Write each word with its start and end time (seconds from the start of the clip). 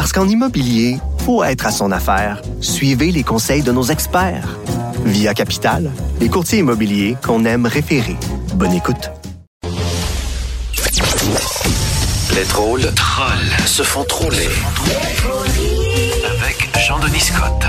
Parce 0.00 0.14
qu'en 0.14 0.26
immobilier, 0.26 0.96
faut 1.26 1.44
être 1.44 1.66
à 1.66 1.70
son 1.70 1.92
affaire. 1.92 2.40
Suivez 2.62 3.12
les 3.12 3.22
conseils 3.22 3.62
de 3.62 3.70
nos 3.70 3.82
experts. 3.82 4.48
Via 5.04 5.34
Capital, 5.34 5.90
les 6.22 6.30
courtiers 6.30 6.60
immobiliers 6.60 7.18
qu'on 7.22 7.44
aime 7.44 7.66
référer. 7.66 8.16
Bonne 8.54 8.72
écoute. 8.72 9.10
Les 12.34 12.44
drôles 12.44 12.90
trolls 12.94 13.66
se 13.66 13.82
font 13.82 14.04
troller. 14.04 14.48
Avec 16.30 16.70
Jean-Denis 16.88 17.20
Scott. 17.20 17.62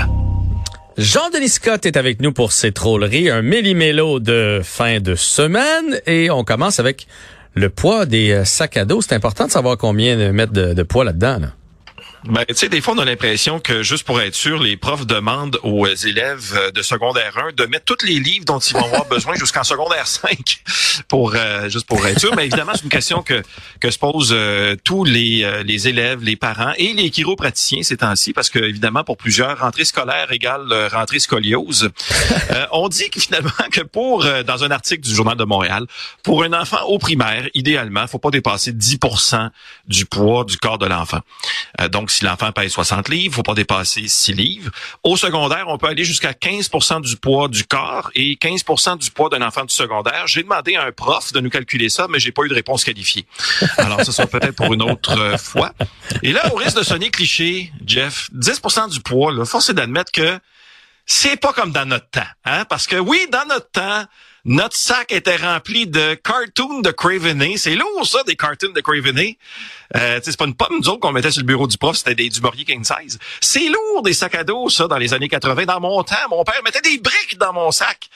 Jean-Denis 0.96 1.50
Scott 1.50 1.84
est 1.84 1.98
avec 1.98 2.22
nous 2.22 2.32
pour 2.32 2.52
ses 2.52 2.72
trolleries, 2.72 3.28
un 3.28 3.42
méli-mélo 3.42 4.20
de 4.20 4.62
fin 4.64 5.00
de 5.00 5.16
semaine 5.16 6.00
et 6.06 6.30
on 6.30 6.44
commence 6.44 6.80
avec 6.80 7.06
le 7.54 7.68
poids 7.68 8.06
des 8.06 8.30
euh, 8.30 8.44
sacs 8.46 8.78
à 8.78 8.86
dos. 8.86 9.02
C'est 9.02 9.14
important 9.14 9.44
de 9.44 9.50
savoir 9.50 9.76
combien 9.76 10.16
de 10.16 10.30
mettre 10.30 10.54
de, 10.54 10.72
de 10.72 10.82
poids 10.82 11.04
là-dedans. 11.04 11.38
Là. 11.38 11.48
Ben, 12.24 12.44
tu 12.46 12.54
sais, 12.54 12.68
des 12.68 12.80
fois, 12.80 12.94
on 12.94 12.98
a 12.98 13.04
l'impression 13.04 13.58
que, 13.58 13.82
juste 13.82 14.04
pour 14.04 14.20
être 14.20 14.36
sûr, 14.36 14.62
les 14.62 14.76
profs 14.76 15.06
demandent 15.06 15.58
aux 15.64 15.88
élèves 15.88 16.70
de 16.72 16.80
secondaire 16.80 17.36
1 17.36 17.52
de 17.52 17.66
mettre 17.66 17.84
tous 17.84 18.06
les 18.06 18.20
livres 18.20 18.44
dont 18.44 18.60
ils 18.60 18.74
vont 18.74 18.84
avoir 18.84 19.06
besoin 19.06 19.34
jusqu'en 19.34 19.64
secondaire 19.64 20.06
5, 20.06 20.38
pour 21.08 21.34
euh, 21.34 21.68
juste 21.68 21.86
pour 21.88 22.06
être 22.06 22.20
sûr. 22.20 22.32
Mais 22.36 22.46
évidemment, 22.46 22.72
c'est 22.76 22.84
une 22.84 22.90
question 22.90 23.22
que, 23.22 23.42
que 23.80 23.90
se 23.90 23.98
posent 23.98 24.32
euh, 24.32 24.76
tous 24.84 25.02
les, 25.02 25.42
euh, 25.42 25.64
les 25.64 25.88
élèves, 25.88 26.22
les 26.22 26.36
parents 26.36 26.72
et 26.76 26.92
les 26.92 27.10
chiropraticiens 27.10 27.82
ces 27.82 27.96
temps-ci, 27.96 28.32
parce 28.32 28.50
que, 28.50 28.60
évidemment, 28.60 29.02
pour 29.02 29.16
plusieurs, 29.16 29.58
rentrée 29.58 29.84
scolaire 29.84 30.30
égale 30.30 30.88
rentrée 30.92 31.18
scoliose. 31.18 31.90
on 32.70 32.88
dit 32.88 33.10
que, 33.10 33.18
finalement, 33.18 33.50
que 33.72 33.80
pour, 33.80 34.24
dans 34.46 34.62
un 34.62 34.70
article 34.70 35.00
du 35.00 35.12
Journal 35.12 35.36
de 35.36 35.44
Montréal, 35.44 35.86
pour 36.22 36.44
un 36.44 36.52
enfant 36.52 36.82
au 36.86 36.98
primaire, 37.00 37.48
idéalement, 37.54 38.06
faut 38.06 38.18
pas 38.18 38.30
dépasser 38.30 38.72
10% 38.72 39.50
du 39.88 40.06
poids 40.06 40.44
du 40.44 40.56
corps 40.56 40.78
de 40.78 40.86
l'enfant. 40.86 41.20
donc, 41.90 42.11
si 42.12 42.24
l'enfant 42.24 42.52
pèse 42.52 42.72
60 42.72 43.08
livres, 43.08 43.34
faut 43.34 43.42
pas 43.42 43.54
dépasser 43.54 44.06
6 44.06 44.32
livres. 44.32 44.70
Au 45.02 45.16
secondaire, 45.16 45.64
on 45.68 45.78
peut 45.78 45.86
aller 45.86 46.04
jusqu'à 46.04 46.32
15% 46.32 47.00
du 47.00 47.16
poids 47.16 47.48
du 47.48 47.64
corps 47.64 48.10
et 48.14 48.34
15% 48.34 48.98
du 48.98 49.10
poids 49.10 49.28
d'un 49.28 49.42
enfant 49.42 49.64
du 49.64 49.74
secondaire. 49.74 50.26
J'ai 50.26 50.42
demandé 50.42 50.76
à 50.76 50.84
un 50.84 50.92
prof 50.92 51.32
de 51.32 51.40
nous 51.40 51.50
calculer 51.50 51.88
ça, 51.88 52.06
mais 52.08 52.18
j'ai 52.18 52.32
pas 52.32 52.42
eu 52.42 52.48
de 52.48 52.54
réponse 52.54 52.84
qualifiée. 52.84 53.26
Alors, 53.78 54.04
ce 54.04 54.12
sera 54.12 54.26
peut-être 54.26 54.56
pour 54.56 54.72
une 54.72 54.82
autre 54.82 55.18
euh, 55.18 55.38
fois. 55.38 55.72
Et 56.22 56.32
là, 56.32 56.52
au 56.52 56.56
risque 56.56 56.76
de 56.76 56.82
sonner 56.82 57.10
cliché, 57.10 57.72
Jeff, 57.86 58.28
10% 58.34 58.90
du 58.90 59.00
poids, 59.00 59.32
là, 59.32 59.44
force 59.44 59.70
est 59.70 59.74
d'admettre 59.74 60.12
que 60.12 60.38
c'est 61.06 61.36
pas 61.36 61.52
comme 61.52 61.72
dans 61.72 61.86
notre 61.86 62.08
temps, 62.10 62.20
hein? 62.44 62.64
Parce 62.66 62.86
que 62.86 62.96
oui, 62.96 63.26
dans 63.30 63.44
notre 63.46 63.70
temps, 63.70 64.04
notre 64.44 64.76
sac 64.76 65.12
était 65.12 65.36
rempli 65.36 65.86
de 65.86 66.14
cartoons 66.14 66.80
de 66.80 66.90
Craveney. 66.90 67.56
C'est 67.58 67.76
lourd, 67.76 68.06
ça, 68.06 68.24
des 68.24 68.34
cartoons 68.34 68.72
de 68.72 68.80
Craveney. 68.80 69.38
Euh, 69.96 70.18
c'est 70.22 70.36
pas 70.36 70.46
une 70.46 70.54
pomme, 70.54 70.80
nous 70.84 70.98
qu'on 70.98 71.12
mettait 71.12 71.30
sur 71.30 71.42
le 71.42 71.46
bureau 71.46 71.66
du 71.68 71.78
prof, 71.78 71.96
c'était 71.96 72.14
des 72.14 72.28
du 72.28 72.40
King 72.64 72.84
Size. 72.84 73.18
C'est 73.40 73.68
lourd, 73.68 74.02
des 74.02 74.14
sacs 74.14 74.34
à 74.34 74.42
dos, 74.42 74.68
ça, 74.68 74.88
dans 74.88 74.98
les 74.98 75.14
années 75.14 75.28
80. 75.28 75.64
Dans 75.66 75.80
mon 75.80 76.02
temps, 76.02 76.16
mon 76.30 76.42
père 76.44 76.60
mettait 76.64 76.80
des 76.80 76.98
briques 76.98 77.38
dans 77.38 77.52
mon 77.52 77.70
sac. 77.70 78.08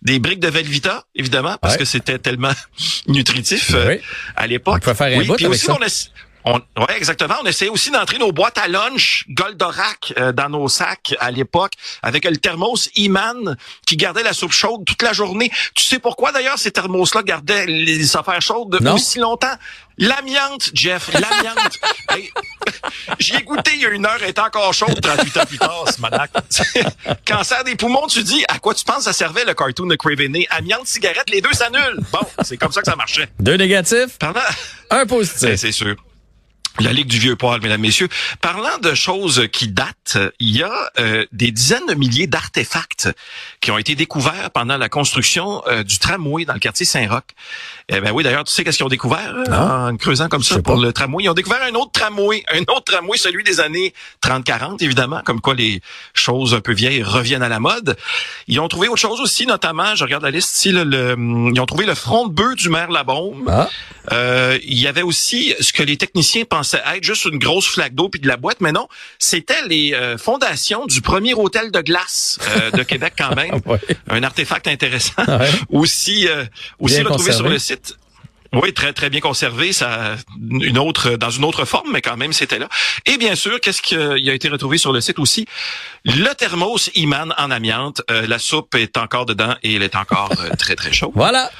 Des 0.00 0.18
briques 0.18 0.40
de 0.40 0.48
Velvita, 0.48 1.04
évidemment, 1.14 1.56
parce 1.60 1.76
que 1.76 1.84
c'était 1.84 2.18
tellement 2.18 2.52
nutritif 3.06 3.72
euh, 3.74 3.98
à 4.36 4.46
l'époque. 4.46 4.82
On 4.86 4.94
faire 4.94 5.16
un 5.16 5.20
oui, 5.20 5.26
bout 5.26 5.34
avec 5.34 5.48
aussi, 5.48 5.66
ça. 5.66 5.76
on 5.78 5.82
a, 5.82 5.88
on, 6.44 6.54
ouais, 6.56 6.96
exactement. 6.96 7.34
On 7.42 7.46
essayait 7.46 7.70
aussi 7.70 7.90
d'entrer 7.90 8.18
nos 8.18 8.32
boîtes 8.32 8.58
à 8.58 8.68
lunch 8.68 9.24
Goldorak 9.30 10.12
euh, 10.18 10.32
dans 10.32 10.48
nos 10.48 10.68
sacs 10.68 11.14
à 11.20 11.30
l'époque 11.30 11.72
avec 12.02 12.24
le 12.24 12.36
thermos 12.36 12.88
Iman 12.96 13.56
qui 13.86 13.96
gardait 13.96 14.22
la 14.22 14.32
soupe 14.32 14.52
chaude 14.52 14.84
toute 14.84 15.02
la 15.02 15.12
journée. 15.12 15.50
Tu 15.74 15.82
sais 15.84 15.98
pourquoi 15.98 16.32
d'ailleurs 16.32 16.58
ces 16.58 16.70
thermos-là 16.70 17.22
gardaient 17.22 17.66
les 17.66 18.16
affaires 18.16 18.42
chaudes 18.42 18.78
Non. 18.80 18.94
aussi 18.94 19.18
longtemps? 19.18 19.54
L'amiante, 19.96 20.70
Jeff, 20.74 21.10
l'amiante. 21.12 21.78
Hey, 22.10 22.30
J'y 23.18 23.34
ai 23.36 23.42
goûté 23.42 23.72
il 23.74 23.80
y 23.80 23.86
a 23.86 23.88
une 23.88 24.04
heure, 24.06 24.18
elle 24.20 24.28
est 24.28 24.38
encore 24.38 24.72
chaude 24.74 25.00
38 25.00 25.36
ans 25.36 25.46
plus 25.46 25.58
tard, 25.58 25.84
ce 25.92 26.00
manac. 26.00 26.30
Cancer 27.26 27.64
des 27.64 27.74
poumons, 27.76 28.06
tu 28.06 28.22
dis, 28.22 28.44
à 28.48 28.58
quoi 28.58 28.74
tu 28.74 28.84
penses 28.84 29.04
ça 29.04 29.12
servait 29.12 29.44
le 29.44 29.54
cartoon 29.54 29.86
de 29.86 29.96
Craveney? 29.96 30.46
Amiante, 30.50 30.86
cigarette, 30.86 31.28
les 31.30 31.40
deux 31.40 31.52
s'annulent. 31.52 31.98
Bon, 32.12 32.20
c'est 32.44 32.56
comme 32.56 32.70
ça 32.72 32.82
que 32.82 32.88
ça 32.88 32.94
marchait. 32.96 33.28
Deux 33.40 33.56
négatifs, 33.56 34.18
Pendant... 34.20 34.40
un 34.90 34.98
Ben, 35.00 35.06
positif. 35.06 35.56
c'est 35.56 35.72
sûr. 35.72 35.96
La 36.80 36.92
Ligue 36.92 37.06
du 37.06 37.18
Vieux 37.20 37.36
Poil, 37.36 37.60
mesdames, 37.62 37.80
messieurs. 37.80 38.08
Parlant 38.40 38.78
de 38.82 38.94
choses 38.94 39.46
qui 39.52 39.68
datent, 39.68 40.18
il 40.40 40.56
y 40.56 40.62
a 40.64 40.72
euh, 40.98 41.24
des 41.30 41.52
dizaines 41.52 41.86
de 41.86 41.94
milliers 41.94 42.26
d'artefacts 42.26 43.08
qui 43.60 43.70
ont 43.70 43.78
été 43.78 43.94
découverts 43.94 44.50
pendant 44.52 44.76
la 44.76 44.88
construction 44.88 45.62
euh, 45.68 45.84
du 45.84 46.00
tramway 46.00 46.44
dans 46.44 46.52
le 46.54 46.58
quartier 46.58 46.84
Saint-Roch. 46.84 47.22
Eh 47.90 48.00
ben 48.00 48.10
oui, 48.12 48.24
d'ailleurs, 48.24 48.42
tu 48.42 48.52
sais 48.52 48.64
qu'est-ce 48.64 48.78
qu'ils 48.78 48.86
ont 48.86 48.88
découvert 48.88 49.34
euh, 49.48 49.90
en 49.92 49.96
creusant 49.96 50.28
comme 50.28 50.42
ça 50.42 50.56
pour 50.62 50.74
pas. 50.74 50.82
le 50.82 50.92
tramway? 50.92 51.22
Ils 51.24 51.28
ont 51.28 51.34
découvert 51.34 51.62
un 51.62 51.74
autre 51.76 51.92
tramway, 51.92 52.42
un 52.52 52.62
autre 52.62 52.84
tramway, 52.92 53.18
celui 53.18 53.44
des 53.44 53.60
années 53.60 53.94
30-40, 54.24 54.82
évidemment, 54.82 55.20
comme 55.24 55.40
quoi 55.40 55.54
les 55.54 55.80
choses 56.12 56.54
un 56.54 56.60
peu 56.60 56.72
vieilles 56.72 57.04
reviennent 57.04 57.42
à 57.44 57.48
la 57.48 57.60
mode. 57.60 57.96
Ils 58.48 58.58
ont 58.58 58.66
trouvé 58.66 58.88
autre 58.88 59.00
chose 59.00 59.20
aussi, 59.20 59.46
notamment, 59.46 59.94
je 59.94 60.02
regarde 60.02 60.24
la 60.24 60.30
liste 60.32 60.56
ici, 60.56 60.72
le- 60.72 60.82
le- 60.82 61.14
ils 61.54 61.60
ont 61.60 61.66
trouvé 61.66 61.86
le 61.86 61.94
front 61.94 62.26
de 62.26 62.32
bœuf 62.32 62.56
du 62.56 62.68
maire 62.68 62.90
Labaume. 62.90 63.44
Ah, 63.48 63.68
Euh, 64.12 64.58
il 64.64 64.78
y 64.78 64.86
avait 64.86 65.00
aussi 65.02 65.54
ce 65.60 65.72
que 65.72 65.82
les 65.82 65.96
techniciens 65.96 66.44
pensaient 66.44 66.63
être 66.72 67.02
juste 67.04 67.26
une 67.26 67.38
grosse 67.38 67.66
flaque 67.66 67.94
d'eau 67.94 68.08
puis 68.08 68.20
de 68.20 68.28
la 68.28 68.36
boîte, 68.36 68.60
mais 68.60 68.72
non, 68.72 68.88
c'était 69.18 69.62
les 69.66 69.92
euh, 69.94 70.16
fondations 70.18 70.86
du 70.86 71.00
premier 71.00 71.34
hôtel 71.34 71.70
de 71.70 71.80
glace 71.80 72.38
euh, 72.56 72.70
de 72.70 72.82
Québec 72.90 73.14
quand 73.18 73.34
même. 73.34 73.60
ouais. 73.66 73.80
Un 74.08 74.22
artefact 74.22 74.66
intéressant. 74.68 75.24
Ouais. 75.26 75.50
aussi 75.68 76.28
euh, 76.28 76.44
aussi 76.78 77.00
Bien 77.00 77.04
retrouvé 77.10 77.32
sur 77.32 77.48
le 77.48 77.58
site. 77.58 77.96
Oui, 78.54 78.72
très 78.72 78.92
très 78.92 79.10
bien 79.10 79.20
conservé, 79.20 79.72
ça 79.72 80.16
une 80.40 80.78
autre 80.78 81.16
dans 81.16 81.30
une 81.30 81.44
autre 81.44 81.64
forme, 81.64 81.90
mais 81.92 82.00
quand 82.00 82.16
même 82.16 82.32
c'était 82.32 82.58
là. 82.58 82.68
Et 83.06 83.18
bien 83.18 83.34
sûr, 83.34 83.60
qu'est-ce 83.60 83.82
qui 83.82 83.96
euh, 83.96 84.12
a 84.14 84.32
été 84.32 84.48
retrouvé 84.48 84.78
sur 84.78 84.92
le 84.92 85.00
site 85.00 85.18
aussi? 85.18 85.46
Le 86.04 86.32
thermos 86.34 86.90
Iman 86.94 87.34
en 87.36 87.50
amiante. 87.50 88.02
Euh, 88.10 88.26
la 88.26 88.38
soupe 88.38 88.74
est 88.76 88.96
encore 88.96 89.26
dedans 89.26 89.56
et 89.62 89.74
elle 89.74 89.82
est 89.82 89.96
encore 89.96 90.30
euh, 90.38 90.50
très 90.56 90.76
très 90.76 90.92
chaude. 90.92 91.12
Voilà. 91.24 91.50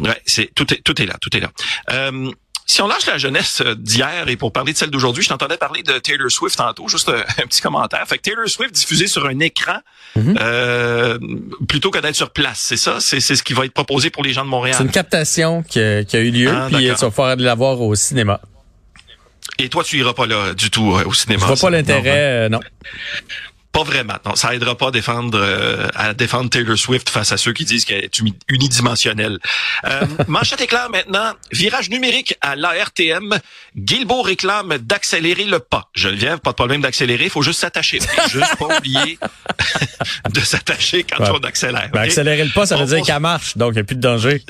Ouais, 0.00 0.20
c'est 0.26 0.52
tout 0.54 0.72
est 0.72 0.82
tout 0.82 1.00
est 1.00 1.06
là, 1.06 1.16
tout 1.20 1.34
est 1.36 1.40
là. 1.40 1.50
Euh, 1.92 2.30
si 2.68 2.82
on 2.82 2.88
lâche 2.88 3.06
la 3.06 3.16
jeunesse 3.16 3.62
euh, 3.64 3.74
d'hier 3.76 4.28
et 4.28 4.36
pour 4.36 4.52
parler 4.52 4.72
de 4.72 4.78
celle 4.78 4.90
d'aujourd'hui, 4.90 5.22
je 5.22 5.28
t'entendais 5.28 5.56
parler 5.56 5.82
de 5.84 5.98
Taylor 5.98 6.30
Swift 6.30 6.56
tantôt, 6.58 6.88
juste 6.88 7.08
un, 7.08 7.18
un 7.42 7.46
petit 7.46 7.60
commentaire. 7.60 8.04
Fait 8.08 8.18
que 8.18 8.22
Taylor 8.22 8.48
Swift 8.48 8.72
diffusé 8.74 9.06
sur 9.06 9.26
un 9.26 9.38
écran 9.40 9.78
Mhm. 10.16 10.38
euh, 10.40 11.18
plutôt 11.68 11.90
que 11.90 11.98
d'être 11.98 12.14
sur 12.16 12.30
place, 12.30 12.58
c'est 12.60 12.78
ça 12.78 13.00
C'est 13.00 13.20
c'est 13.20 13.36
ce 13.36 13.42
qui 13.42 13.52
va 13.52 13.66
être 13.66 13.74
proposé 13.74 14.08
pour 14.08 14.22
les 14.24 14.32
gens 14.32 14.44
de 14.44 14.48
Montréal. 14.50 14.74
C'est 14.78 14.84
une 14.84 14.90
captation 14.90 15.62
qui 15.62 15.78
a, 15.78 16.04
qui 16.04 16.16
a 16.16 16.20
eu 16.20 16.30
lieu, 16.30 16.50
Ah, 16.50 16.68
puis 16.72 16.88
euh, 16.88 16.94
tu 16.94 17.00
vas 17.02 17.10
pouvoir 17.10 17.36
la 17.36 17.54
voir 17.54 17.78
au 17.82 17.94
cinéma. 17.94 18.40
Et 19.58 19.68
toi, 19.68 19.84
tu 19.84 19.98
iras 19.98 20.12
pas 20.14 20.26
là 20.26 20.54
du 20.54 20.70
tout 20.70 20.94
euh, 20.96 21.04
au 21.04 21.12
cinéma. 21.14 21.42
Je 21.42 21.46
vois 21.46 21.56
pas 21.56 21.70
l'intérêt, 21.70 22.46
euh, 22.46 22.48
non. 22.48 22.60
Pas 23.76 23.82
vraiment. 23.84 24.14
Non, 24.24 24.34
ça 24.36 24.54
aidera 24.54 24.74
pas 24.74 24.88
à 24.88 24.90
défendre 24.90 25.38
euh, 25.38 25.86
à 25.94 26.14
défendre 26.14 26.48
Taylor 26.48 26.78
Swift 26.78 27.10
face 27.10 27.30
à 27.32 27.36
ceux 27.36 27.52
qui 27.52 27.66
disent 27.66 27.84
qu'elle 27.84 28.04
est 28.04 28.18
uni- 28.18 28.34
unidimensionnelle. 28.48 29.38
Euh, 29.84 30.00
manchette 30.28 30.62
éclair 30.62 30.88
maintenant. 30.90 31.34
Virage 31.52 31.90
numérique 31.90 32.36
à 32.40 32.56
l'ARTM. 32.56 33.38
Guilbeault 33.76 34.22
réclame 34.22 34.78
d'accélérer 34.78 35.44
le 35.44 35.58
pas. 35.58 35.90
Geneviève, 35.94 36.38
pas 36.38 36.52
de 36.52 36.56
problème 36.56 36.80
d'accélérer, 36.80 37.28
faut 37.28 37.42
juste 37.42 37.60
s'attacher. 37.60 37.98
juste 38.30 38.56
pas 38.58 38.78
oublier 38.78 39.18
de 40.30 40.40
s'attacher 40.40 41.04
quand 41.04 41.22
Ouais. 41.24 41.30
on 41.34 41.44
accélère. 41.44 41.90
Ben, 41.92 42.00
accélérer 42.00 42.44
le 42.44 42.52
pas, 42.52 42.64
ça 42.64 42.76
veut 42.76 42.86
dire 42.86 43.04
qu'elle 43.04 43.20
marche, 43.20 43.56
donc 43.58 43.72
il 43.72 43.74
n'y 43.74 43.80
a 43.80 43.84
plus 43.84 43.96
de 43.96 44.00
danger. 44.00 44.42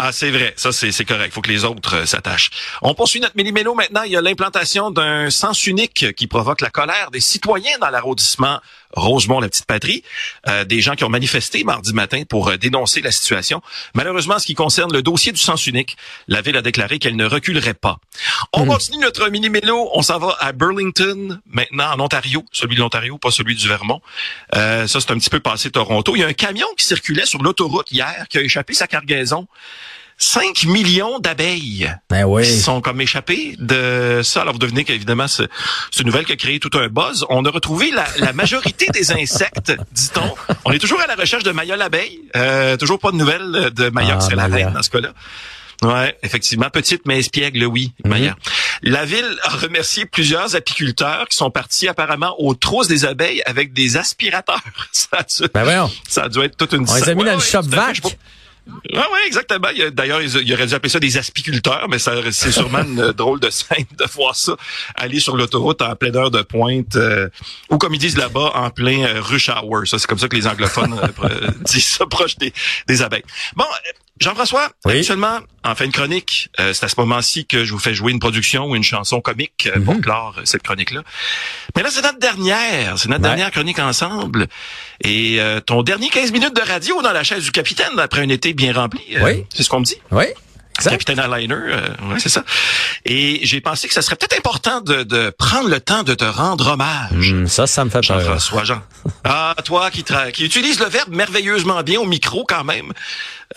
Ah, 0.00 0.12
c'est 0.12 0.30
vrai. 0.30 0.54
Ça, 0.56 0.70
c'est 0.70 1.04
correct. 1.04 1.34
faut 1.34 1.40
que 1.40 1.50
les 1.50 1.64
autres 1.64 1.96
euh, 1.96 2.06
s'attachent. 2.06 2.50
On 2.82 2.94
poursuit 2.94 3.18
notre 3.18 3.36
millimélo 3.36 3.74
maintenant. 3.74 4.04
Il 4.04 4.12
y 4.12 4.16
a 4.16 4.20
l'implantation 4.20 4.92
d'un 4.92 5.28
sens 5.28 5.66
unique 5.66 6.14
qui 6.14 6.28
provoque 6.28 6.60
la 6.60 6.70
colère 6.70 7.10
des 7.10 7.18
citoyens 7.18 7.76
dans 7.80 7.90
l'arrondissement 7.90 8.60
Rosemont-la-Petite-Patrie. 8.94 10.02
Euh, 10.48 10.64
des 10.64 10.80
gens 10.80 10.94
qui 10.94 11.04
ont 11.04 11.08
manifesté 11.08 11.64
mardi 11.64 11.92
matin 11.92 12.22
pour 12.28 12.48
euh, 12.48 12.56
dénoncer 12.56 13.00
la 13.00 13.10
situation. 13.10 13.60
Malheureusement, 13.94 14.34
en 14.34 14.38
ce 14.38 14.46
qui 14.46 14.54
concerne 14.54 14.92
le 14.92 15.02
dossier 15.02 15.32
du 15.32 15.40
sens 15.40 15.66
unique, 15.66 15.96
la 16.26 16.40
ville 16.40 16.56
a 16.56 16.62
déclaré 16.62 16.98
qu'elle 16.98 17.16
ne 17.16 17.26
reculerait 17.26 17.74
pas. 17.74 17.98
On 18.52 18.66
continue 18.66 18.98
notre 18.98 19.28
mini-mélo. 19.28 19.90
On 19.94 20.02
s'en 20.02 20.18
va 20.18 20.36
à 20.40 20.52
Burlington, 20.52 21.40
maintenant 21.46 21.92
en 21.92 22.00
Ontario. 22.00 22.44
Celui 22.52 22.76
de 22.76 22.80
l'Ontario, 22.80 23.18
pas 23.18 23.30
celui 23.30 23.54
du 23.54 23.68
Vermont. 23.68 24.00
Euh, 24.54 24.86
ça, 24.86 25.00
c'est 25.00 25.10
un 25.10 25.18
petit 25.18 25.30
peu 25.30 25.40
passé 25.40 25.70
Toronto. 25.70 26.16
Il 26.16 26.20
y 26.20 26.24
a 26.24 26.28
un 26.28 26.32
camion 26.32 26.66
qui 26.76 26.84
circulait 26.84 27.26
sur 27.26 27.42
l'autoroute 27.42 27.90
hier 27.90 28.26
qui 28.28 28.38
a 28.38 28.42
échappé 28.42 28.74
sa 28.74 28.86
cargaison. 28.86 29.46
5 30.20 30.64
millions 30.64 31.20
d'abeilles 31.20 31.94
Ben 32.10 32.24
oui. 32.24 32.42
qui 32.42 32.58
sont 32.58 32.80
comme 32.80 33.00
échappées 33.00 33.54
de 33.58 34.20
ça. 34.24 34.42
Alors 34.42 34.52
vous 34.54 34.58
devinez 34.58 34.84
qu'évidemment, 34.84 35.28
c'est 35.28 35.48
c'est 35.92 36.00
une 36.00 36.06
nouvelle 36.08 36.24
qui 36.24 36.32
a 36.32 36.36
créé 36.36 36.58
tout 36.58 36.76
un 36.76 36.88
buzz. 36.88 37.24
On 37.30 37.44
a 37.44 37.50
retrouvé 37.50 37.90
la, 37.92 38.04
la 38.18 38.32
majorité 38.32 38.86
des 38.92 39.12
insectes, 39.12 39.72
dit-on. 39.92 40.34
On 40.64 40.72
est 40.72 40.80
toujours 40.80 41.00
à 41.00 41.06
la 41.06 41.14
recherche 41.14 41.44
de 41.44 41.52
Maya 41.52 41.76
l'abeille. 41.76 42.20
Euh, 42.36 42.76
toujours 42.76 42.98
pas 42.98 43.12
de 43.12 43.16
nouvelles 43.16 43.70
de 43.74 43.90
Maya, 43.90 44.16
Ah, 44.18 44.20
serait 44.20 44.36
la 44.36 44.46
reine 44.46 44.72
dans 44.72 44.82
ce 44.82 44.90
cas-là. 44.90 45.10
Ouais, 45.82 46.18
effectivement, 46.24 46.68
petite 46.70 47.02
mais 47.06 47.20
espiègle, 47.20 47.64
oui, 47.64 47.92
Maya. 48.04 48.34
La 48.82 49.04
ville 49.04 49.38
a 49.44 49.50
remercié 49.50 50.06
plusieurs 50.06 50.56
apiculteurs 50.56 51.28
qui 51.28 51.36
sont 51.36 51.52
partis 51.52 51.86
apparemment 51.86 52.34
aux 52.40 52.54
trousses 52.54 52.88
des 52.88 53.04
abeilles 53.04 53.42
avec 53.46 53.72
des 53.72 53.96
aspirateurs. 53.96 54.60
Ça 54.92 55.18
a 55.18 55.22
dû, 55.22 55.44
Ben 55.54 55.88
ça 56.08 56.24
a 56.24 56.28
dû 56.28 56.40
être 56.40 56.56
toute 56.56 56.72
une 56.72 56.84
On 56.88 56.94
les 56.94 57.08
a 57.08 57.14
mis 57.14 57.22
Ouais, 57.22 57.28
dans 57.28 57.34
le 57.36 57.40
shop 57.40 57.62
vac. 57.62 58.00
Ah 58.94 59.06
ouais, 59.12 59.26
exactement. 59.26 59.68
Il 59.70 59.78
y 59.78 59.82
a- 59.82 59.90
D'ailleurs, 59.90 60.20
ils, 60.22 60.52
auraient 60.52 60.66
dû 60.66 60.74
appeler 60.74 60.88
ça 60.88 61.00
des 61.00 61.16
aspiculteurs, 61.18 61.86
mais 61.88 61.98
c'est 61.98 62.52
sûrement 62.52 62.82
une 62.82 63.12
drôle 63.16 63.40
de 63.40 63.50
scène 63.50 63.86
de 63.98 64.04
voir 64.14 64.34
ça 64.36 64.56
aller 64.94 65.20
sur 65.20 65.36
l'autoroute 65.36 65.82
en 65.82 65.94
pleine 65.96 66.16
heure 66.16 66.30
de 66.30 66.42
pointe, 66.42 66.96
euh, 66.96 67.28
ou 67.70 67.78
comme 67.78 67.94
ils 67.94 67.98
disent 67.98 68.16
là-bas, 68.16 68.52
en 68.54 68.70
plein 68.70 69.04
euh, 69.04 69.20
rush 69.20 69.48
hour. 69.48 69.86
Ça, 69.86 69.98
c'est 69.98 70.06
comme 70.06 70.18
ça 70.18 70.28
que 70.28 70.36
les 70.36 70.46
anglophones 70.46 70.98
euh, 71.24 71.48
disent 71.62 71.88
ça 71.88 72.06
proche 72.06 72.36
des, 72.36 72.52
des 72.86 73.02
abeilles. 73.02 73.24
Bon, 73.56 73.64
euh, 73.64 73.90
Jean-François, 74.20 74.70
Oui. 74.84 74.94
habituellement, 74.94 75.38
en 75.64 75.74
fin 75.74 75.86
de 75.86 75.92
chronique, 75.92 76.48
euh, 76.60 76.72
c'est 76.72 76.84
à 76.84 76.88
ce 76.88 76.94
moment-ci 76.98 77.46
que 77.46 77.64
je 77.64 77.72
vous 77.72 77.78
fais 77.78 77.94
jouer 77.94 78.12
une 78.12 78.18
production 78.18 78.66
ou 78.66 78.74
une 78.76 78.82
chanson 78.82 79.20
comique 79.20 79.68
euh, 79.74 79.78
Mhm. 79.78 79.84
pour 79.84 80.00
clore 80.00 80.34
euh, 80.38 80.42
cette 80.44 80.62
chronique-là. 80.62 81.02
Mais 81.76 81.82
là, 81.82 81.90
c'est 81.90 82.02
notre 82.02 82.18
dernière, 82.18 82.98
c'est 82.98 83.08
notre 83.08 83.22
Ouais. 83.22 83.28
dernière 83.28 83.50
chronique 83.50 83.78
ensemble. 83.78 84.46
Et 85.04 85.40
euh, 85.40 85.60
ton 85.60 85.82
dernier 85.82 86.08
15 86.08 86.32
minutes 86.32 86.54
de 86.56 86.62
radio 86.62 87.00
dans 87.02 87.12
la 87.12 87.22
chaise 87.24 87.44
du 87.44 87.52
capitaine 87.52 87.98
après 87.98 88.20
un 88.22 88.28
été 88.28 88.52
bien 88.52 88.72
rempli. 88.72 89.00
Oui. 89.22 89.44
C'est 89.54 89.62
ce 89.62 89.68
qu'on 89.68 89.80
me 89.80 89.84
dit. 89.84 89.96
Oui. 90.10 90.24
Capitaine 90.84 91.18
Airliner, 91.18 91.54
euh, 91.54 91.80
ouais, 92.10 92.18
c'est 92.18 92.28
ça. 92.28 92.44
Et 93.04 93.40
j'ai 93.42 93.60
pensé 93.60 93.88
que 93.88 93.94
ça 93.94 94.02
serait 94.02 94.16
peut-être 94.16 94.38
important 94.38 94.80
de, 94.80 95.02
de 95.02 95.30
prendre 95.36 95.68
le 95.68 95.80
temps 95.80 96.02
de 96.02 96.14
te 96.14 96.24
rendre 96.24 96.68
hommage. 96.72 97.32
Hum, 97.32 97.46
ça, 97.48 97.66
ça 97.66 97.84
me 97.84 97.90
fait 97.90 98.06
peur. 98.06 98.20
Jean-François 98.20 98.64
Jean. 98.64 98.82
Ah, 99.24 99.54
toi 99.64 99.90
qui, 99.90 100.04
qui 100.32 100.44
utilise 100.44 100.80
le 100.80 100.86
verbe 100.86 101.10
merveilleusement 101.14 101.82
bien 101.82 102.00
au 102.00 102.04
micro 102.06 102.44
quand 102.48 102.64
même. 102.64 102.92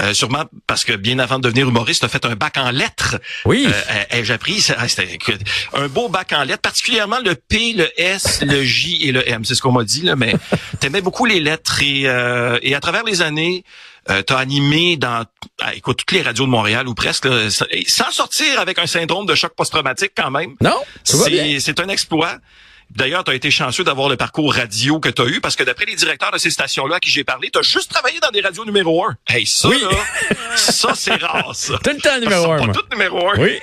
Euh, 0.01 0.13
sûrement 0.13 0.45
parce 0.67 0.83
que 0.85 0.93
bien 0.93 1.19
avant 1.19 1.37
de 1.37 1.43
devenir 1.43 1.67
humoriste, 1.67 2.01
tu 2.01 2.05
as 2.05 2.09
fait 2.09 2.25
un 2.25 2.35
bac 2.35 2.57
en 2.57 2.71
lettres. 2.71 3.17
Oui. 3.45 3.67
Euh, 3.67 4.03
ai-je 4.09 4.31
appris? 4.33 4.59
Ça- 4.61 4.75
ah, 4.77 4.87
C'était 4.87 5.17
un 5.73 5.87
beau 5.87 6.07
bac 6.09 6.31
en 6.33 6.43
lettres, 6.43 6.61
particulièrement 6.61 7.19
le 7.23 7.35
P, 7.35 7.73
le 7.73 7.89
S, 8.01 8.41
le 8.41 8.63
J 8.63 8.99
et 9.07 9.11
le 9.11 9.27
M. 9.29 9.43
C'est 9.45 9.55
ce 9.55 9.61
qu'on 9.61 9.71
m'a 9.73 9.83
dit, 9.83 10.01
là, 10.03 10.15
mais 10.15 10.33
t'aimais 10.79 11.01
beaucoup 11.01 11.25
les 11.25 11.39
lettres 11.39 11.81
et, 11.83 12.03
euh, 12.05 12.57
et 12.61 12.73
à 12.75 12.79
travers 12.79 13.03
les 13.03 13.21
années, 13.21 13.63
euh, 14.09 14.21
t'as 14.23 14.37
animé 14.37 14.97
dans 14.97 15.25
ah, 15.61 15.75
écoute, 15.75 15.97
toutes 15.99 16.11
les 16.11 16.21
radios 16.23 16.45
de 16.45 16.49
Montréal 16.49 16.87
ou 16.87 16.93
presque, 16.95 17.25
là, 17.25 17.49
sans- 17.49 18.11
sortir 18.11 18.59
avec 18.59 18.79
un 18.79 18.87
syndrome 18.87 19.25
de 19.25 19.35
choc 19.35 19.53
post-traumatique 19.55 20.13
quand 20.17 20.31
même. 20.31 20.55
Non? 20.61 20.81
C'est 21.03 21.79
un 21.79 21.89
exploit. 21.89 22.37
D'ailleurs, 22.93 23.23
tu 23.23 23.31
as 23.31 23.35
été 23.35 23.51
chanceux 23.51 23.85
d'avoir 23.85 24.09
le 24.09 24.17
parcours 24.17 24.53
radio 24.53 24.99
que 24.99 25.07
tu 25.07 25.21
as 25.21 25.25
eu 25.25 25.39
parce 25.39 25.55
que 25.55 25.63
d'après 25.63 25.85
les 25.85 25.95
directeurs 25.95 26.31
de 26.31 26.37
ces 26.37 26.49
stations-là 26.49 26.97
à 26.97 26.99
qui 26.99 27.09
j'ai 27.09 27.23
parlé, 27.23 27.49
tu 27.49 27.57
as 27.57 27.61
juste 27.61 27.89
travaillé 27.89 28.19
dans 28.19 28.31
des 28.31 28.41
radios 28.41 28.65
numéro 28.65 29.05
un. 29.05 29.15
Hey, 29.29 29.45
ça, 29.47 29.69
Oui. 29.69 29.81
là, 29.81 29.89
ça, 30.57 30.93
c'est 30.93 31.15
rare, 31.15 31.55
ça. 31.55 31.77
Tout 31.81 31.91
le 31.91 32.01
temps 32.01 32.19
numéro 32.19 32.51
un, 32.51 32.67
pas 32.67 32.81
numéro 32.91 33.29
un. 33.31 33.37
Oui. 33.39 33.59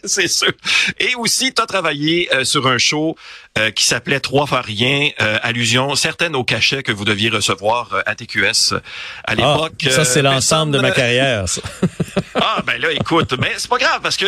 c'est 0.04 0.28
sûr. 0.28 0.52
Et 0.98 1.14
aussi, 1.16 1.52
tu 1.52 1.62
as 1.62 1.66
travaillé 1.66 2.28
euh, 2.34 2.44
sur 2.44 2.66
un 2.66 2.78
show 2.78 3.16
euh, 3.58 3.70
qui 3.70 3.84
s'appelait 3.84 4.20
Trois 4.20 4.46
fois 4.46 4.60
rien, 4.60 5.10
euh, 5.20 5.38
allusion 5.42 5.94
certaine 5.96 6.36
au 6.36 6.44
cachet 6.44 6.82
que 6.82 6.92
vous 6.92 7.04
deviez 7.04 7.28
recevoir 7.30 7.88
euh, 7.92 8.02
à 8.06 8.14
TQS 8.14 8.72
euh, 8.72 8.76
à 9.24 9.32
Ah, 9.32 9.34
l'époque. 9.34 9.72
ça, 9.90 10.04
c'est 10.04 10.20
Euh, 10.20 10.22
l'ensemble 10.22 10.72
de 10.72 10.78
ma 10.78 10.88
personne- 10.92 11.02
carrière, 11.04 11.48
ça. 11.48 11.60
ah 12.40 12.62
ben 12.66 12.80
là, 12.80 12.92
écoute, 12.92 13.34
mais 13.40 13.52
c'est 13.56 13.68
pas 13.70 13.78
grave 13.78 14.00
parce 14.02 14.16
que 14.16 14.26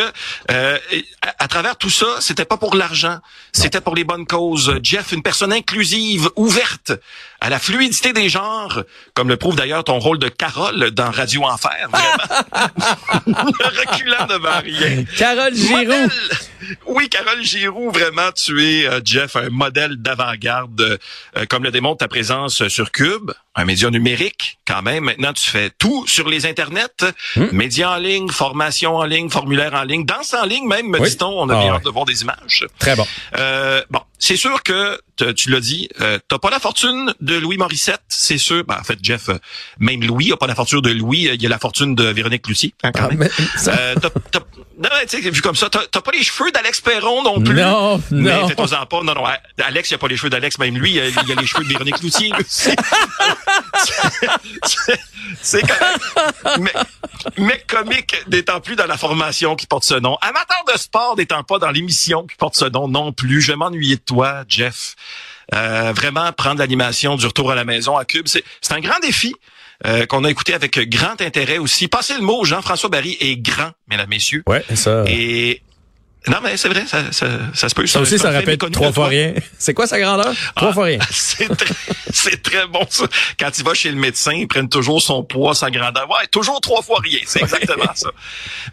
euh, 0.51 0.77
à, 1.21 1.43
à 1.43 1.47
travers 1.47 1.77
tout 1.77 1.89
ça, 1.89 2.05
c'était 2.19 2.45
pas 2.45 2.57
pour 2.57 2.75
l'argent, 2.75 3.19
c'était 3.51 3.81
pour 3.81 3.95
les 3.95 4.03
bonnes 4.03 4.25
causes. 4.25 4.77
Jeff, 4.83 5.11
une 5.11 5.21
personne 5.23 5.53
inclusive, 5.53 6.29
ouverte 6.35 6.91
à 7.39 7.49
la 7.49 7.59
fluidité 7.59 8.13
des 8.13 8.29
genres, 8.29 8.83
comme 9.13 9.27
le 9.29 9.35
prouve 9.37 9.55
d'ailleurs 9.55 9.83
ton 9.83 9.99
rôle 9.99 10.17
de 10.17 10.29
Carole 10.29 10.91
dans 10.91 11.11
Radio 11.11 11.43
Enfer, 11.43 11.87
vraiment. 11.91 12.63
Reculant 13.27 14.25
devant 14.27 14.59
rien. 14.63 15.03
Carole 15.17 15.53
Giroux. 15.63 16.09
Oui, 16.95 17.09
Carole 17.09 17.43
Giroux, 17.43 17.91
vraiment, 17.91 18.31
tu 18.31 18.63
es, 18.63 18.85
euh, 18.87 18.99
Jeff, 19.03 19.35
un 19.35 19.49
modèle 19.49 19.97
d'avant-garde, 19.97 20.99
euh, 21.37 21.45
comme 21.49 21.63
le 21.63 21.71
démontre 21.71 21.97
ta 21.99 22.07
présence 22.07 22.67
sur 22.67 22.91
Cube, 22.91 23.31
un 23.55 23.65
média 23.65 23.89
numérique, 23.89 24.57
quand 24.67 24.81
même. 24.81 25.03
Maintenant, 25.05 25.33
tu 25.33 25.49
fais 25.49 25.69
tout 25.77 26.05
sur 26.07 26.27
les 26.29 26.45
internets, 26.45 26.87
Hmm. 27.35 27.45
médias 27.51 27.91
en 27.95 27.97
ligne, 27.97 28.29
formation 28.29 28.95
en 28.95 29.05
ligne, 29.05 29.29
formulaire 29.29 29.73
en 29.73 29.83
ligne, 29.83 30.05
danse 30.05 30.33
en 30.33 30.45
ligne 30.45 30.67
même, 30.67 30.87
me 30.87 30.99
Oui. 30.99 31.09
dit-on. 31.09 31.27
On 31.43 31.49
a 31.49 31.55
Ah 31.55 31.59
bien 31.61 31.69
ouais. 31.71 31.75
hâte 31.77 31.85
de 31.85 31.89
voir 31.89 32.05
des 32.05 32.21
images. 32.23 32.65
Très 32.79 32.95
bon. 32.95 33.05
Euh, 33.37 33.81
bon, 33.91 34.01
c'est 34.19 34.37
sûr 34.37 34.61
que 34.63 34.99
t- 35.17 35.33
tu 35.35 35.49
l'as 35.51 35.59
dit, 35.59 35.87
euh, 36.01 36.17
t'as 36.27 36.39
pas 36.39 36.49
la 36.49 36.59
fortune 36.59 37.13
de 37.21 37.35
Louis 37.37 37.57
Morissette, 37.57 38.01
c'est 38.07 38.37
sûr. 38.39 38.63
Ben, 38.65 38.77
en 38.79 38.83
fait, 38.83 38.97
Jeff, 39.01 39.29
euh, 39.29 39.37
même 39.79 40.03
Louis 40.03 40.31
a 40.31 40.37
pas 40.37 40.47
la 40.47 40.55
fortune 40.55 40.81
de 40.81 40.91
Louis. 40.91 41.27
euh, 41.27 41.33
Il 41.35 41.41
y 41.41 41.45
a 41.45 41.49
la 41.49 41.59
fortune 41.59 41.93
de 41.95 42.05
Véronique 42.05 42.47
Lucie, 42.47 42.73
hein, 42.83 42.91
quand 42.91 43.09
Ah, 43.11 43.13
même. 43.13 43.29
ça- 43.55 43.73
Euh, 43.77 43.95
t'as- 44.01 44.09
t'as- 44.31 44.39
non, 44.79 44.89
tu 45.07 45.21
sais, 45.21 45.29
vu 45.29 45.41
comme 45.41 45.55
ça, 45.55 45.69
t'as 45.69 46.01
pas 46.01 46.11
les 46.11 46.23
cheveux 46.23 46.51
d'Alex 46.51 46.81
Perron 46.83 47.23
non 47.23 47.41
plus. 47.41 47.55
Non, 47.55 48.01
Mais 48.11 48.31
non. 48.33 48.49
pas. 48.49 49.01
Non, 49.03 49.13
non, 49.15 49.23
Alex, 49.63 49.91
il 49.91 49.93
a 49.93 49.97
pas 49.97 50.07
les 50.07 50.17
cheveux 50.17 50.29
d'Alex, 50.29 50.57
même 50.59 50.77
lui, 50.77 50.91
il 50.93 50.99
a, 50.99 51.07
il 51.07 51.31
a 51.31 51.35
les 51.39 51.45
cheveux 51.47 51.63
de 51.63 51.69
Véronique 51.69 52.01
Loutier. 52.01 52.31
C'est- 55.41 55.63
même... 55.63 56.59
Mais, 56.59 56.73
mais 57.37 57.63
comique 57.67 58.15
n'étant 58.29 58.59
plus 58.59 58.75
dans 58.75 58.85
la 58.85 58.97
formation 58.97 59.55
qui 59.55 59.65
porte 59.67 59.83
ce 59.85 59.95
nom. 59.95 60.17
Amateur 60.21 60.63
de 60.73 60.77
sport 60.77 61.15
n'étant 61.17 61.43
pas 61.43 61.59
dans 61.59 61.71
l'émission 61.71 62.25
qui 62.27 62.35
porte 62.37 62.55
ce 62.55 62.65
nom 62.65 62.87
non 62.87 63.11
plus. 63.13 63.41
Je 63.41 63.51
vais 63.51 63.57
m'ennuyer 63.57 63.95
de 63.95 64.01
toi, 64.01 64.43
Jeff. 64.47 64.95
Euh, 65.53 65.91
vraiment, 65.95 66.31
prendre 66.31 66.59
l'animation 66.59 67.15
du 67.15 67.25
retour 67.25 67.51
à 67.51 67.55
la 67.55 67.65
maison 67.65 67.97
à 67.97 68.05
Cube, 68.05 68.27
c'est 68.27 68.43
c'est 68.61 68.73
un 68.73 68.79
grand 68.79 68.99
défi. 69.01 69.33
euh, 69.85 70.05
qu'on 70.05 70.23
a 70.23 70.29
écouté 70.29 70.53
avec 70.53 70.77
grand 70.89 71.19
intérêt 71.21 71.57
aussi. 71.57 71.87
Passez 71.89 72.13
le 72.13 72.21
mot, 72.21 72.45
Jean-François 72.45 72.89
Barry 72.89 73.17
est 73.19 73.35
grand, 73.35 73.71
mesdames, 73.89 74.07
messieurs. 74.09 74.43
Ouais, 74.47 74.63
ça. 74.75 75.03
Et 75.07 75.61
non, 76.27 76.37
mais 76.41 76.55
c'est 76.55 76.69
vrai, 76.69 76.85
ça, 76.87 77.11
ça, 77.11 77.27
ça 77.53 77.67
se 77.67 77.75
peut. 77.75 77.85
Ça 77.85 77.99
aussi, 77.99 78.17
ça 78.17 78.31
fait 78.31 78.37
répète 78.37 78.53
méconnu 78.53 78.71
trois 78.71 78.93
fois 78.93 79.07
rien. 79.07 79.33
C'est 79.57 79.73
quoi 79.73 79.87
sa 79.87 79.99
grandeur? 79.99 80.33
Trois 80.55 80.69
Ah, 80.69 80.73
fois 80.73 80.85
rien. 80.85 80.99
C'est 81.09 81.49
très, 81.55 81.73
c'est 82.13 82.41
très 82.41 82.65
bon, 82.67 82.85
ça. 82.89 83.05
Quand 83.39 83.49
il 83.57 83.63
va 83.65 83.73
chez 83.73 83.89
le 83.89 83.97
médecin, 83.97 84.31
ils 84.33 84.47
prennent 84.47 84.69
toujours 84.69 85.01
son 85.01 85.23
poids, 85.23 85.53
sa 85.53 85.69
grandeur. 85.69 86.09
Ouais, 86.09 86.25
toujours 86.31 86.61
trois 86.61 86.81
fois 86.81 86.99
rien. 87.03 87.19
C'est 87.25 87.41
exactement 87.41 87.91
ça. 87.95 88.09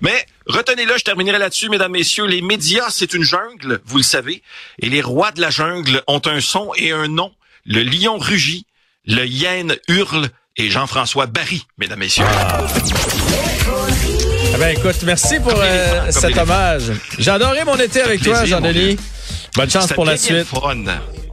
Mais 0.00 0.26
retenez-le, 0.46 0.92
je 0.96 1.02
terminerai 1.04 1.38
là-dessus, 1.38 1.68
mesdames, 1.70 1.90
messieurs. 1.92 2.26
Les 2.26 2.42
médias, 2.42 2.86
c'est 2.90 3.14
une 3.14 3.24
jungle, 3.24 3.80
vous 3.84 3.96
le 3.96 4.02
savez. 4.04 4.42
Et 4.80 4.88
les 4.88 5.02
rois 5.02 5.32
de 5.32 5.40
la 5.40 5.50
jungle 5.50 6.02
ont 6.06 6.22
un 6.26 6.40
son 6.40 6.70
et 6.76 6.92
un 6.92 7.08
nom. 7.08 7.32
Le 7.66 7.82
lion 7.82 8.18
rugit, 8.18 8.66
le 9.06 9.26
hyène 9.26 9.76
hurle 9.88 10.28
et 10.56 10.70
Jean-François 10.70 11.26
Barry, 11.26 11.66
mesdames, 11.78 11.98
messieurs. 11.98 12.24
Eh 14.52 14.58
ben, 14.58 14.76
écoute, 14.76 15.02
merci 15.04 15.38
pour 15.40 15.54
euh, 15.56 16.10
cet 16.10 16.36
hommage. 16.36 16.92
J'ai 17.18 17.30
adoré 17.30 17.64
mon 17.64 17.76
été 17.76 18.00
avec 18.02 18.22
toi, 18.22 18.38
plaisir, 18.38 18.58
Jean-Denis. 18.58 18.96
Bonne 19.56 19.70
chance 19.70 19.92
pour 19.92 20.04
la 20.04 20.16
suite. 20.16 20.44
fun. 20.44 20.84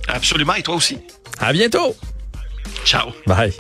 Absolument, 0.08 0.54
et 0.56 0.64
toi 0.64 0.76
aussi. 0.76 0.98
À 1.40 1.52
bientôt. 1.52 1.96
Ciao. 2.86 3.12
Bye. 3.26 3.54